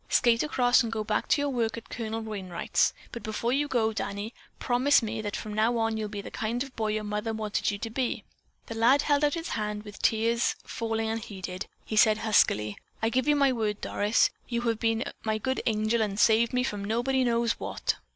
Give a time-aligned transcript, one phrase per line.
[0.09, 3.93] Skate across and go back to your work at Colonel Wainright's, but before you go,
[3.93, 7.03] Danny, promise me that from now on you'll be the kind of a boy your
[7.03, 8.23] mother wanted you to be."
[8.65, 13.09] The lad held out his hand and, with tears falling unheeded, he said huskily: "I
[13.09, 14.31] give you my word, Doris.
[14.47, 17.97] You've been my good angel and saved me from nobody knows what."